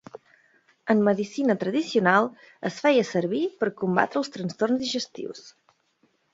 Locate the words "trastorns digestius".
4.39-5.49